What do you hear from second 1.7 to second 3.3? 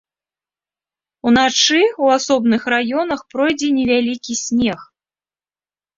ў асобных раёнах